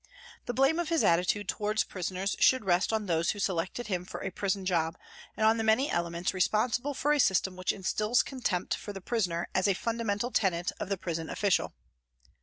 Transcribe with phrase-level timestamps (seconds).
[0.47, 4.23] The blame of his attitude towards prisoners should rest on those who selected him for
[4.23, 4.97] a prison job
[5.37, 9.47] and on the many elements responsible for a system which instils contempt for the prisoner
[9.53, 11.75] as a fundamental tenet of the prison official.